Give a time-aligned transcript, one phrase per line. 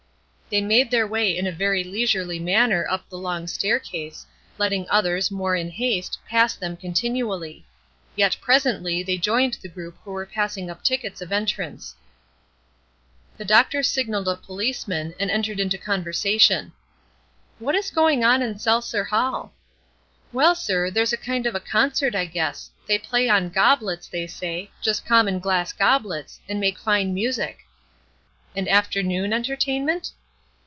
[0.51, 4.25] They made their way in a very leisurely manner up the long staircase,
[4.57, 7.65] letting others, more in haste, pass them continually;
[8.17, 11.95] yet presently they joined the group who were passing up tickets of entrance.
[13.37, 16.73] The doctor signalled a policeman, and entered into conversation:
[17.59, 19.53] "What is going on in Seltzer Hall?"
[20.33, 22.71] "Well, sir, there's a kind of a concert, I guess.
[22.87, 27.59] They play on goblets, they say just common glass goblets and make fine music."
[28.53, 30.11] "An afternoon entertainment?"